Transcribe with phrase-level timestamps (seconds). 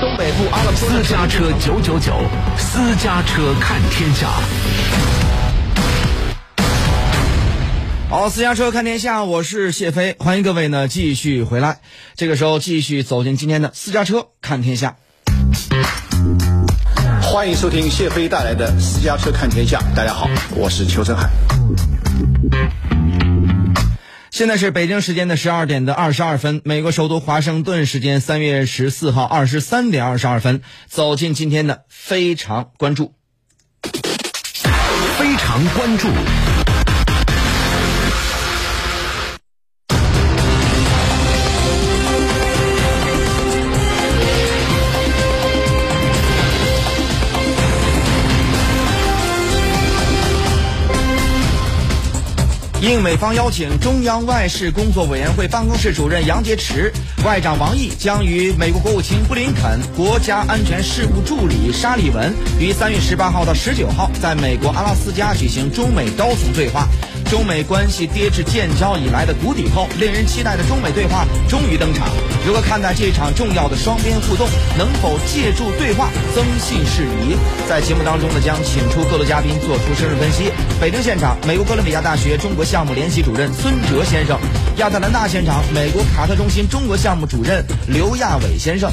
[0.00, 2.12] 东北部阿拉斯加车九九九，
[2.56, 4.28] 私家车看天下。
[8.08, 11.80] 好，私家车看天下，我是谢飞，欢迎各位呢继续回来。
[12.16, 14.96] 这个时候继续走进今天的私家车看天下。
[17.20, 19.80] 欢迎收听谢飞带来的私家车看天下。
[19.94, 21.28] 大家好，我是邱振海。
[24.34, 33.14] 现在是北京时间的十二点的二十二分，美国首都华盛顿时间三月十四号二十三点二十二分，走进今天的非常关注。
[35.16, 36.08] 非常关注。
[52.90, 56.92] 应美方邀请，中央外事工作委员会办公室主任杨洁篪、
[57.24, 66.86] 外长王毅将与美国国务卿布林肯、国家安全事务助理沙利文于三月十八号到十九号在美国阿拉斯加举行中美高层对话。
[67.34, 72.06] 中美关系跌至建交以来的谷底后，令人期待的中美对话终于登场。
[72.46, 74.46] 如何看待这场重要的双边互动？
[74.78, 77.34] 能否借助对话增信事宜？
[77.68, 80.52] 在节目当中呢，将请出各路嘉宾做出深入分析。
[80.80, 84.36] 北京现场，美国哥伦比亚大学中国项目联席主任孙哲先生；
[84.76, 88.88] 亚特兰大现场，美国卡特中心中国项目主任刘亚伟先生。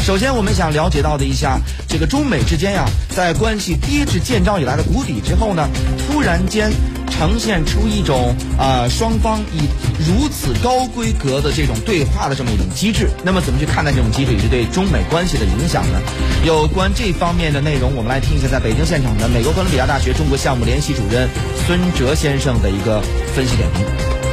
[0.00, 5.66] 首先，我们想了解到的一下，这个中美之间呀，在关系跌至建交以来的谷底之后呢，
[6.06, 6.70] 突然间
[7.18, 9.64] 呈现出一种啊、双方以
[10.06, 13.08] 如此高规格的这种对话的这么一种机制。
[13.24, 15.98] 那么，怎么去看待这种机制以及对中美关系的影响呢？
[16.44, 21.26] 有关这方面的内容，我们来听一下在北京现场的美国哥伦比亚大学中国项目联席主任
[21.66, 23.00] 孙哲先生的一个
[23.34, 24.25] 分析点评。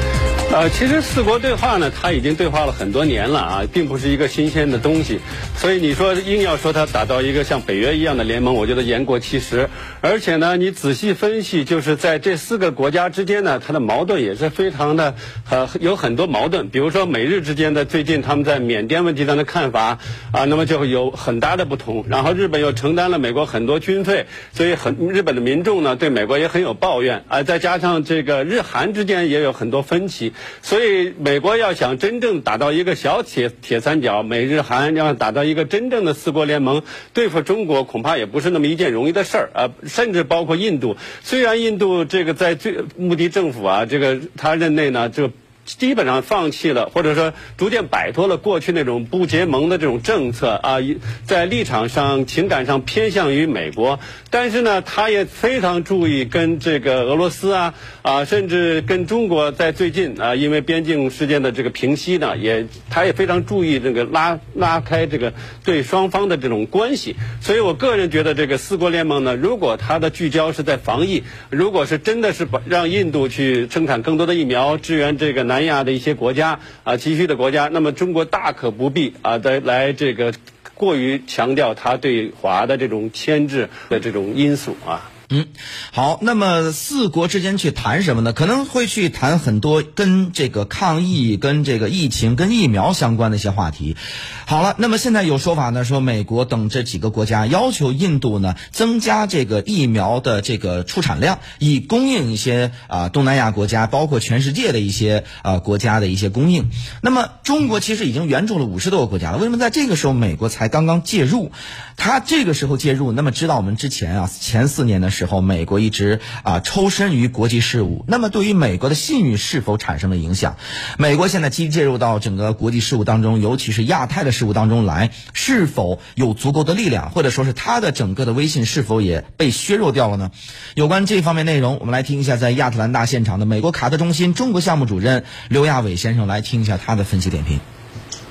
[0.54, 5.20] 呃，其实四国对话呢，它已经对话了很多年了啊，并不是一个新鲜的东西。
[5.58, 9.68] 所以你说硬要说它打造一个像北约一样的联盟，我觉得言过其实。
[10.02, 15.16] 而且呢，你仔细分析，就是在这四个国家之间呢，它的矛盾也是非常的
[15.50, 16.70] 呃有很多矛盾。
[16.70, 19.98] 比如说美日之间的最近他们在缅甸问题上的看法
[20.32, 22.06] 啊，那么就有很大的不同。
[22.08, 27.42] 然后日本又承担了美国很多军费，所以很日本的民众呢对美国也很有抱怨啊。
[27.42, 30.32] 再加上这个日韩之间也有很多分歧。
[30.62, 36.84] 所以，美国要想真正打造一个小铁铁三角，美日韩要打造一个真正的四国联盟，
[37.14, 39.72] 对付中国恐怕也不是那么一件容易的事儿啊！
[39.86, 45.32] 甚至包括印度，虽然印度这个在最穆迪政府啊，这个他任内呢，就。
[45.66, 50.78] 基本上放弃了，或者说逐渐摆脱了过去那种不结盟的这种政策啊，
[51.26, 54.00] 在立场上、情感上偏向于美国。
[54.30, 67.16] 但是呢，他也非常注意跟这个俄罗斯啊啊，甚至跟中国在最近啊，因为边境事件的这个平息呢，也他也非常注意这个拉拉开这个对双方的这种关系。
[67.42, 80.34] 所以我个人觉得，这个四国联盟呢，如果它的聚焦是在防疫，如果是真的是把让印度去生产更多的疫苗，支援这个南南亚的一些国家啊，急需的国家，那么中国大可不必啊，再来这个
[80.74, 85.12] 过于强调他对华的这种牵制的这种因素啊。
[85.36, 85.48] 嗯，
[85.92, 88.34] 好，那么四国之间去谈什么呢？
[88.34, 93.98] 可能会去谈很多跟这个抗疫、跟这个疫情、跟疫苗相关的一些话题。
[94.46, 106.70] 好了，那么现在有说法呢，说美国等这几个国家要求印度呢增加这个疫苗的这个出产量，以供应一些啊、东南亚国家，包括全世界的一些啊、国家的一些供应。
[107.02, 111.52] 那么中国其实已经援助了五十多个国家了，为什么在这个时候美国才刚刚介入？
[111.98, 120.58] 他这个时候介入，那么知道我们之前啊前四年的时候，美国一直啊抽身于国际事务，那么对于美国的信誉是否产生了影响？
[120.98, 130.32] 美国现在积极介入到整个国际事务当中，尤其是亚太的事务当中来，是否有足够的力量，或者说是他的整个的威信是否也被削弱掉了呢？
[130.76, 137.60] 有关这方面内容，我们来听一下在亚特兰大现场的美国卡特中心中国项目主任刘亚伟先生来听一下他的分析点评。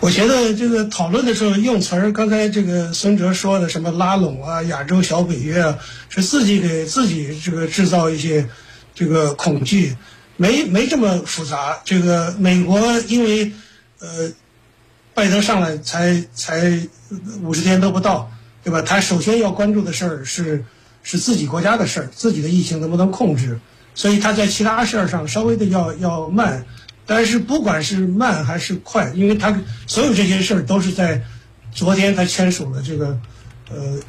[0.02, 5.78] 我觉得这个讨论的时候用词儿，刚才这个孙哲说的什么拉拢啊、亚洲小北约啊，
[6.08, 8.48] 是自己给自己这个制造一些
[8.96, 9.96] 这个恐惧，
[10.36, 11.80] 没没这么复杂。
[11.84, 13.52] 这个美国因为
[14.00, 14.32] 呃，
[15.14, 16.80] 拜登上来才才
[17.44, 18.28] 五十天都不到，
[18.64, 18.82] 对吧？
[18.82, 20.64] 他首先要关注的事儿是
[21.04, 23.60] 是自己国家的事儿，自己的疫情能不能控制，
[23.94, 26.66] 所以他在其他事儿上稍微的要要慢。
[27.14, 31.22] 但是不管是慢还是快，因为他所有这些事儿都是在
[31.70, 33.18] 昨天他签署了这个
[33.68, 34.00] 呃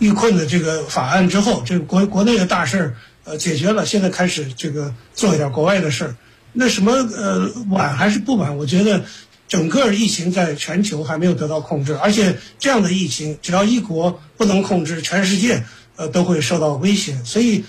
[0.00, 6.14] 遇困的这个法案之后，这个国国内的大事儿呃解决了，现在开始这个做一点国外的事儿。
[6.52, 8.54] 那什么呃晚还是不晚？
[8.58, 9.02] 我觉得
[9.48, 15.64] 整个疫情在全球还没有得到控制，而且这样的疫情，只要一国不能控制，全世界
[15.96, 17.16] 呃都会受到威胁。
[17.24, 17.64] 所以，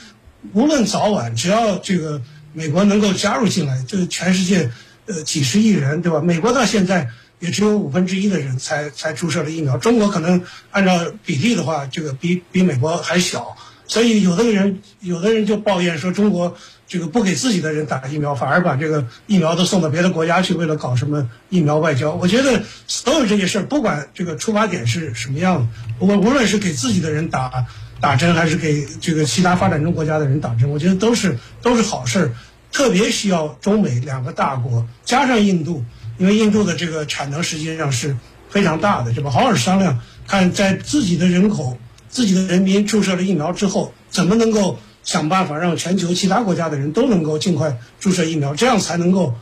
[0.52, 2.22] 无论早晚，只要这个
[2.54, 4.72] 美国能够加入进来，这全世界
[5.06, 6.22] 呃几十亿人，对吧？
[6.22, 7.10] 美国到现在
[7.40, 13.58] 也只有五分之一的人才才注射了疫苗，中国可能按照比例的话，这个比比美国还小。
[13.86, 16.56] 所以，有的人有的人就抱怨说，中国
[16.88, 22.14] 这个不给自己的人打疫苗，反而把这个疫苗都送到别的国家去，为了搞什么疫苗外交。
[22.14, 25.68] 我觉得所有这些事儿，不管这个出发点是什么样
[26.00, 27.66] 的，无无论是给自己的人打
[28.04, 32.36] 打针，还是给这个其他发展中国家的人打针，我觉得都是都是好事儿。
[32.70, 35.86] 特别需要中美两个大国加上印度，
[36.18, 38.18] 因为印度的这个产能实际上是
[38.50, 39.32] 非常大的，对吧？
[39.32, 41.78] 好好商量，看在自己的人口。
[42.10, 49.34] 自己的人民注射了疫苗之后，怎么能够想办法让全球其他国家的人都能够尽快注射疫苗，这样才能够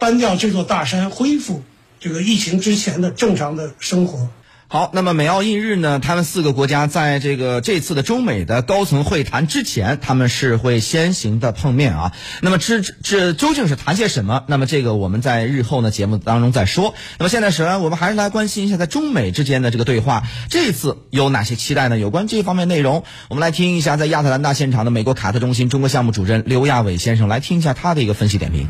[0.00, 1.62] 搬掉这座大山，恢复
[2.00, 4.28] 这个疫情之前的正常的生活。
[4.72, 5.98] 好，那么美澳印日呢？
[5.98, 12.12] 他们四个国家在这个这次的中美的高层会谈之前，他们是会先行的碰面啊。
[12.40, 14.44] 那么这这究竟是谈些什么？
[14.46, 16.94] 那么这个我们在日后呢节目当中再说。
[17.18, 21.98] 那么现在首先我们还是来关心一下在中美之间的这个对话，这次有哪些期待呢？
[21.98, 28.68] 有关这方面内容，我们来听一下在亚特兰大现场的美国卡特中心中国项目主任刘亚伟先生来听一下他的一个分析点评。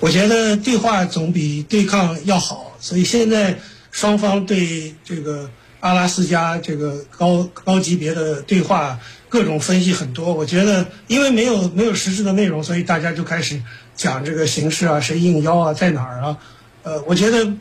[0.00, 3.60] 我觉得对话总比对抗要好，所以现在。
[3.90, 5.50] 双方对这个
[5.80, 8.98] 阿拉斯加这个高高级别的对话
[9.28, 13.60] 各种分析很多，我觉得因为没有没有实质的内容，所以大家就开始
[13.96, 16.36] 讲这个形式啊，谁应邀啊，在哪儿啊？
[16.82, 17.52] 呃，我觉得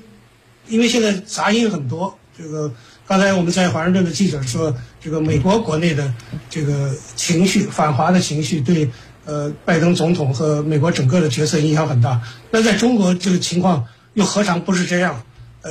[0.67, 2.71] 因为现在杂音很多，这个
[3.07, 6.13] 刚才我们在华盛顿的记者说，这个美国国内的
[6.49, 8.89] 这个情绪反华的情绪对
[9.25, 12.21] 呃拜登总统和美国整个的角色影响很大。
[12.51, 15.23] 那在中国这个情况又何尝不是这样？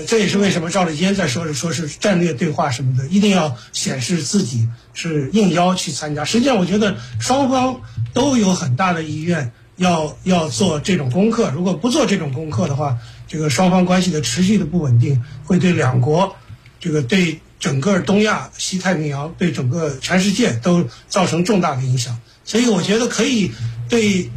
[0.05, 6.25] 这也是为什么赵立坚在说是说是战略对话什么的，一定要显示自己是应邀去参加。
[6.25, 7.81] 实际上，我觉得双方
[8.13, 11.51] 都有很大的意愿要要做这种功课。
[11.51, 16.37] 如果不做这种功课的话，这个双方关系的持续的不稳定，会对两国，
[16.81, 22.19] 这个对整个东亚、西太平洋、对整个全世界都造成重大的影响。
[22.45, 23.53] 所以，我觉得可以
[23.89, 24.31] 对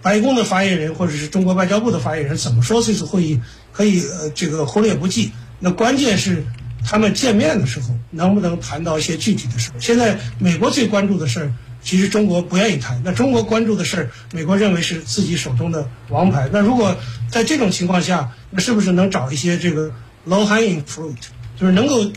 [0.00, 3.40] 白宫的发言人或者是中国外交部的发言人怎么说这次会议。
[3.78, 5.30] 可以呃，这个忽略不计。
[5.60, 6.44] 那关键是
[6.84, 9.74] 他们见面的时候能不能谈到一些具体的事儿。
[9.78, 13.00] 现在美国最关注的事儿，其实中国不愿意谈。
[13.04, 16.48] 那中国关注的事儿，美国认为是自己手中的王牌。
[16.52, 16.96] 那如果
[17.30, 19.92] 在这种情况下，那是不是能找一些这个
[20.26, 21.14] low hanging fruit，
[21.56, 22.10] 就是能够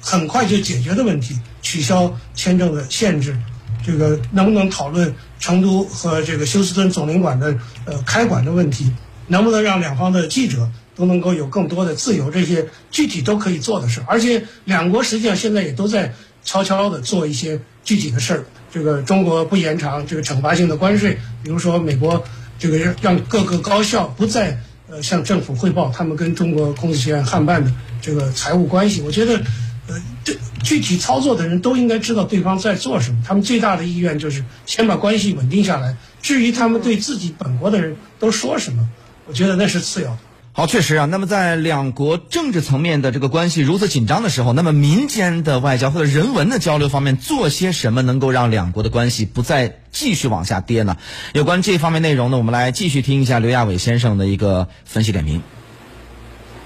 [0.00, 3.38] 很快就解决的问题，取消签证的限制？
[3.86, 8.90] 这个能不能讨论成都和这个休斯敦总领馆的呃开馆的问题？
[9.28, 10.68] 能不能让两方的记者？
[10.96, 18.44] 都能够有更多的自由，这些具体都可以做的事儿，而且两国实际上现在也都在悄悄的做一些具体的事儿。
[18.72, 22.24] 这个中国不延长这个惩罚性的关税，比如说美国
[22.58, 24.58] 这个让各个高校不再
[24.88, 27.72] 呃向政府汇报他们跟中国孔子学院汉办的
[28.02, 29.02] 这个财务关系。
[29.02, 29.36] 我觉得，
[29.86, 35.96] 呃，这具体操作的人都应该知道对方在做什么，他们最大的意愿就是先把关系稳定下来。
[36.20, 38.88] 至于他们对自己本国的人都说什么，
[39.26, 40.18] 我觉得那是次要的。
[40.58, 41.04] 好，确实啊。
[41.04, 50.96] 那么在两国政治层面的这个关系如此紧张的时候，那么民间的外交或者人文的交流方面做些什么，能够让两国的关系不再继续往下跌呢？
[51.34, 55.42] 有关这方面内容呢，我们来继续听一下刘亚伟先生的一个分析点评。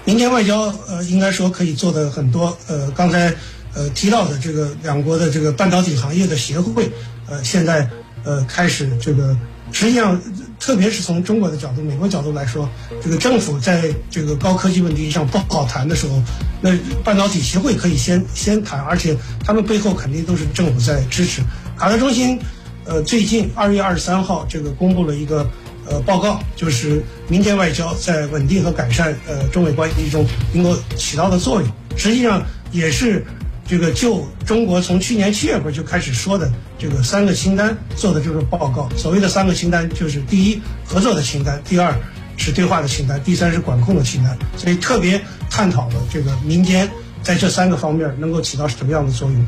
[0.05, 2.57] 民间外交，呃，应该说可以做的很多。
[2.69, 3.33] 呃，刚才
[3.73, 6.89] 呃提到的这个两国的这个半导体行业的协会，
[7.27, 7.89] 呃，现在
[8.23, 9.35] 呃开始这个。
[9.71, 10.21] 实际上，
[10.59, 12.69] 特别是从中国的角度、美国角度来说，
[13.01, 16.21] 这个政府在这个高科技问题上不好谈的时候，
[16.61, 21.41] 那半导体协会可以先先谈，而且他们背后肯定都是政府在支持。
[21.77, 22.39] 卡特中心，
[22.85, 25.49] 呃，最近二月二十三号这个公布了一个
[25.87, 31.71] 呃报告，就是民间外交在稳定和改善呃中美关系中能够起到的作用。
[31.95, 33.25] 实际上也是。
[33.71, 41.95] 这个就中国从去年七月份就开始说的这个三个清单做的这个报告，所谓的三个清单就是第一合作的清单，第二
[42.35, 44.37] 是对话的清单，第三是管控的清单。
[44.57, 46.91] 所以特别探讨了这个民间
[47.23, 49.45] 在这三个方面能够起到什么样的作用。